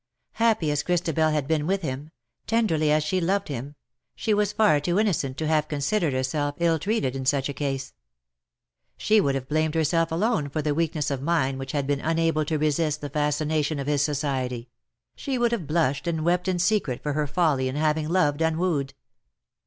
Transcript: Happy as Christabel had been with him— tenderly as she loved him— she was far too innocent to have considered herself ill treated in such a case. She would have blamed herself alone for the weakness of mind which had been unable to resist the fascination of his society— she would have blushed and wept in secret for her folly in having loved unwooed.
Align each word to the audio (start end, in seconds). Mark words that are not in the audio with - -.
Happy 0.37 0.71
as 0.71 0.81
Christabel 0.81 1.29
had 1.29 1.47
been 1.47 1.67
with 1.67 1.83
him— 1.83 2.09
tenderly 2.47 2.91
as 2.91 3.03
she 3.03 3.21
loved 3.21 3.49
him— 3.49 3.75
she 4.15 4.33
was 4.33 4.51
far 4.51 4.79
too 4.79 4.99
innocent 4.99 5.37
to 5.37 5.45
have 5.45 5.67
considered 5.67 6.11
herself 6.11 6.55
ill 6.57 6.79
treated 6.79 7.15
in 7.15 7.23
such 7.23 7.47
a 7.47 7.53
case. 7.53 7.93
She 8.97 9.21
would 9.21 9.35
have 9.35 9.47
blamed 9.47 9.75
herself 9.75 10.11
alone 10.11 10.49
for 10.49 10.63
the 10.63 10.73
weakness 10.73 11.11
of 11.11 11.21
mind 11.21 11.59
which 11.59 11.73
had 11.73 11.85
been 11.85 12.01
unable 12.01 12.45
to 12.45 12.57
resist 12.57 13.01
the 13.01 13.11
fascination 13.11 13.77
of 13.77 13.85
his 13.85 14.01
society— 14.01 14.71
she 15.15 15.37
would 15.37 15.51
have 15.51 15.67
blushed 15.67 16.07
and 16.07 16.25
wept 16.25 16.47
in 16.47 16.57
secret 16.57 17.03
for 17.03 17.13
her 17.13 17.27
folly 17.27 17.67
in 17.67 17.75
having 17.75 18.09
loved 18.09 18.41
unwooed. 18.41 18.95